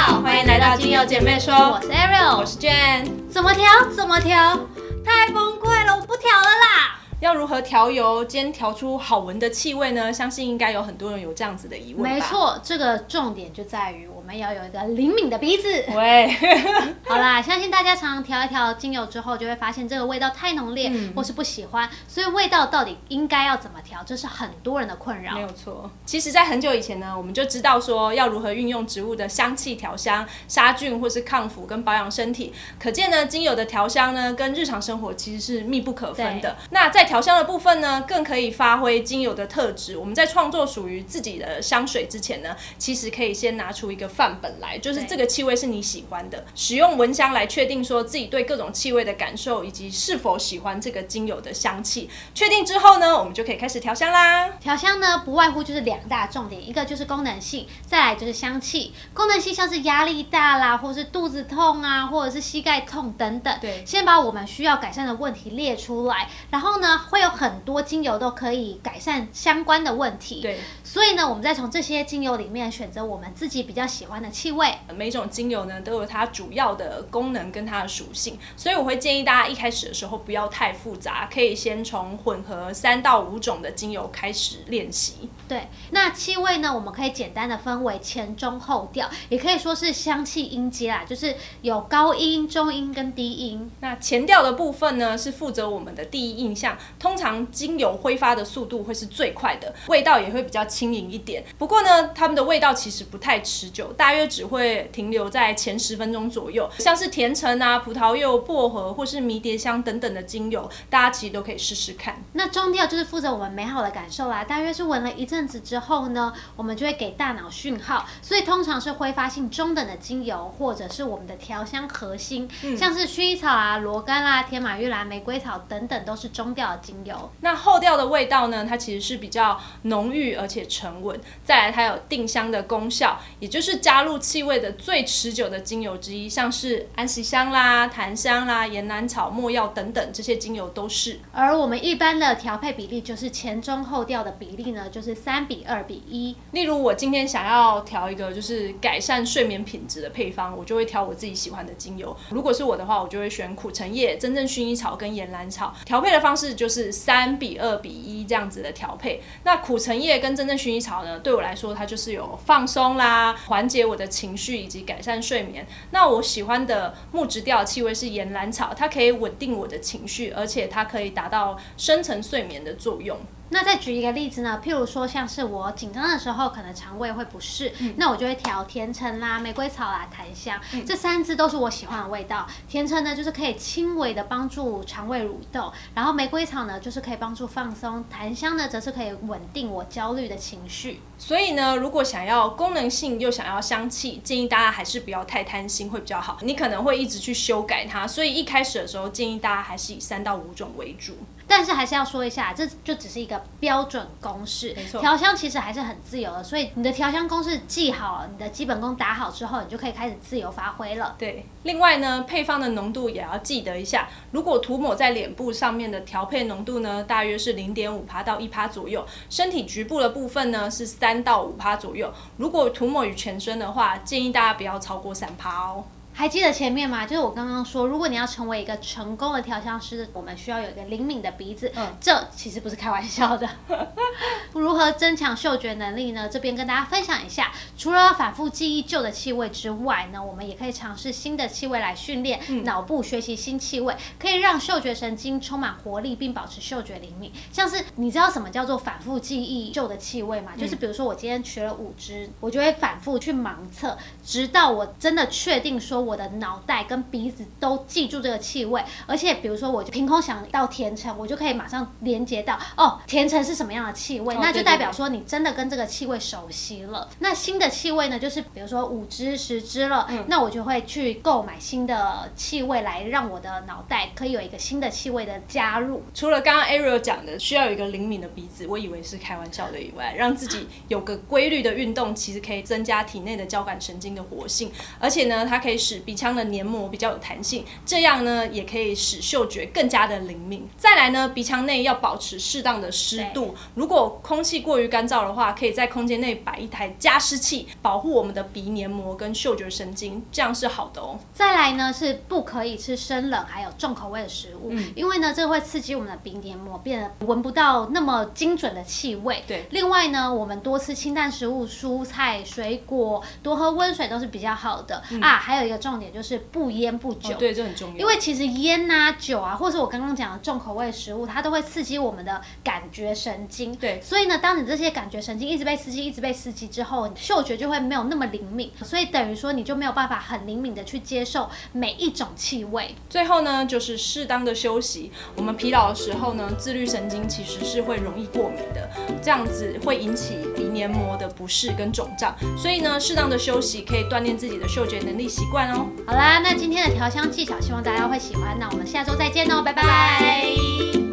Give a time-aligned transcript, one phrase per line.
[0.00, 3.10] 好，欢迎来到精油姐妹说，我是 Ariel，我是 Jane。
[3.28, 3.64] 怎么调？
[3.92, 4.56] 怎么调？
[5.04, 7.00] 太崩溃了，我不调了啦！
[7.18, 10.12] 要如何调油兼调出好闻的气味呢？
[10.12, 12.08] 相信应该有很多人有这样子的疑问。
[12.08, 15.86] 没错，这个重点就在于我们要有一个灵敏的鼻子。
[15.94, 16.28] 喂，
[17.08, 21.88] 好啦，相信大家常常调一调精油之后，就会发现这个味道太浓烈，嗯或是不喜欢。
[22.06, 25.40] 所以味道到底应该要怎么调，这是很多人的困扰没。
[25.40, 25.90] 有错。
[26.04, 32.52] 其实，在很久以前呢，我们就知道说要如何运用植物的香气调香、杀菌或是抗腐跟保养身体。
[32.78, 36.58] 可见呢，精油的调香呢，跟日常生活其实是密不可分的。
[36.68, 39.96] 那在调香的部分呢，更可以发挥精油的特质。
[39.96, 52.10] 我们在创作属于自己的香水之前呢，其实可以先拿出一个范本来，就是这个气味是你喜欢的，使用蚊香来确定说自己对各种气味的感受，以及是否喜欢这个精油的香气。
[52.34, 54.48] 确定之后呢，我们就可以开始调香啦。
[54.58, 58.92] 调香呢，不外乎就是两大重点，一个就是功能性，再来就是香气。
[59.14, 63.56] 功能性像是压力大啦，或是肚子痛啊，或者是膝盖痛等等。
[63.60, 70.42] 对先把我们需要改善的问题列出来，然后呢，会有很多精油都可以改善相关的问题。
[70.42, 74.74] 对，所以呢，我们再从这些精油里面选择我们自己比较喜欢的气味。
[74.94, 85.28] 每种精油呢都有它主要的功能跟它的属性，所以我会建议大家一开始的时候不要太复杂，可以先从混合三到五种的精油开始练习。
[85.46, 93.70] 对，那气味呢，我们可以简单的分为前中后调，也可以说是香气音阶啦，就是有高音、中音跟低音。
[93.80, 101.44] 那前调的部分呢，是负责我们的第一印象，通常精油挥发的速度会是最快的，味道也会比较轻盈一点。
[101.56, 106.68] 不过呢，它们的味道其实不太持久，大约只会停留在前十分钟左右。
[106.78, 112.22] 像是甜橙啊、葡萄柚、薄荷或是迷迭香等等的精油，大家其实都可以试试看。
[112.32, 127.30] 那中调就是负责我们美好的感受啦，大约是闻了一阵子之后呢，我们就会给大脑讯号，所以通常是挥发性中等的精油，或者是我们的调香核心，像是薰衣草啊、罗甘啦、天马玉兰、玫瑰草等等，都是中调的精油。
[127.40, 141.18] 那后调的味道呢，它其实是比较浓郁而且沉稳，再来它有定香的功效，也就是加入气味的最持久的精油之一，像是安息香啦、檀香啦、岩兰草、没药等等这些精油都是。
[141.32, 146.36] 而我们一般的调配比例就是前中后调的比例呢，就是三比二比一。
[146.52, 152.16] 例如我今天想要调一个就是改善睡眠品质的配方，我就会调我自己喜欢的精油。
[152.30, 155.74] 如果是我的话，我就会选苦橙叶、真正薰衣草跟岩兰草。
[155.84, 159.22] 调配的方式就是三比二比一这样子的调配。
[159.44, 165.66] 那苦橙叶跟真正薰衣草呢，对我来说它就是有放松啦、缓解我的情绪以及改善睡眠。
[165.90, 173.18] 那我喜欢的木质调气味是岩兰草，它可以稳定我的情绪，而且它可以达到深层睡眠的作用。
[173.50, 182.46] 那再举一个例子呢，譬如说像是我紧张的时候，可能肠胃会不适，那我就会调甜橙啦、玫瑰草啦、檀香，这三支都是我喜欢的味道。
[182.68, 191.00] 甜橙呢，就是可以轻微的帮助肠胃蠕动，然后玫瑰草呢，就是可以帮助放松，檀香呢，则是可以稳定我焦虑的情绪。
[191.16, 196.38] 所以呢，如果想要功能性又想要香气，建议大家还是不要太贪心会比较好。
[196.42, 201.16] 你可能会一直去修改它，所以一开始的时候建议大家还是以三到五种为主。
[201.48, 204.86] 但是还是要说一下，这就只是一个标准公式没。
[204.86, 211.16] 错调香其实还是很自由的，所以你的调香公式记好，你的基本功打好之后，你就可以开始自由发挥了。
[211.18, 214.08] 对，另外呢，配方的浓度也要记得一下。
[214.30, 222.12] 如果涂抹在脸部上面的调配浓度呢，大约是零点五帕到一帕左右；身体局部的部分呢是三到五帕左右。
[222.36, 225.84] 如果涂抹于全身的话，建议大家不要超过三帕哦。
[226.18, 227.06] 还记得前面吗？
[227.06, 231.70] 就是我刚刚说，如果你要成为一个成功的调香师，我们需要有一个灵敏的鼻子。
[231.76, 233.48] 嗯这其实不是开玩笑的。
[234.52, 236.28] 如何增强嗅觉能力呢？
[236.28, 247.30] 这边跟大家分享一下，除了反复记忆旧的气味之外呢，我们也可以尝试新的气味来训练嗯脑部学习新气味，可以让嗅觉神经充满活力，并保持嗅觉灵敏。
[247.52, 250.50] 像是你知道什么叫做反复记忆旧的气味吗？
[250.58, 267.06] 就是比如说我今天学了五支，我就会反复去盲测，直到我真的确定说我的脑袋跟鼻子都记住这个气味，而且比如说我就凭空想到甜橙，我就可以马上连接到哦，甜橙是什么样的气味，哦那就代表说你真的跟这个气味熟悉了。
[267.18, 276.02] 那新的气味呢，就是比如说五支、十支了，嗯那我就会去购买新的气味来让我的脑袋可以有一个新的气味的加入。
[276.14, 290.68] 除了刚刚 Ariel 讲的需要有一个灵敏的鼻子，我以为是开玩笑的以外，让自己有个规律的运动，其实可以增加体内的交感神经的活性，而且呢，它可以使使鼻腔的黏膜比较有弹性，这样呢也可以使嗅觉更加的灵敏。
[290.76, 301.18] 再来呢，鼻腔内要保持适当的湿度，如果空气过于干燥的话，可以在空间内摆一台加湿器，保护我们的鼻黏膜跟嗅觉神经，这样是好的哦。
[301.32, 309.42] 再来呢是不可以吃生冷还有重口味的食物，因为呢这会刺激我们的鼻黏膜，变得闻不到那么精准的气味。
[309.48, 315.38] 对，另外呢，我们多吃清淡食物、蔬菜、水果，多喝温水都是比较好的啊。
[315.38, 317.96] 还有一个重点就是不烟不酒，对，这很重要。
[317.98, 323.72] 因为其实烟啊、酒啊，或者我刚刚讲的重口味食物，它都会刺激我们的感觉神经。
[323.76, 332.94] 对，所以呢，当你这些感觉神经一直被刺激、一直被刺激之后，嗅觉就会没有那么灵敏，所以等于说你就没有办法很灵敏的去接受每一种气味。
[333.08, 335.12] 最后呢，就是适当的休息。
[335.36, 338.90] 我们疲劳的时候呢，自律神经其实是会容易过敏的，
[339.22, 342.34] 这样子会引起鼻黏膜的不适跟肿胀。
[342.56, 345.67] 所以呢，适当的休息可以锻炼自己的嗅觉能力习惯
[346.06, 348.56] 好啦，那今天的调香技巧，希望大家会喜欢。
[348.58, 351.07] 那我们下周再见哦，拜拜。